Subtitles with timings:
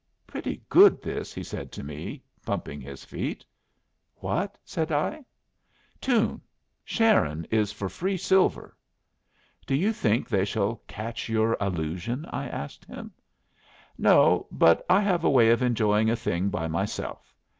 [0.25, 3.45] "Pretty good this," he said to me, pumping his feet.
[4.15, 5.25] "What?" I said.
[6.01, 6.41] "Tune.
[6.83, 8.75] Sharon is for free silver."
[9.67, 13.11] "Do you think they will catch your allusion?" I asked him.
[13.95, 14.47] "No.
[14.51, 17.35] But I have a way of enjoying a thing by myself."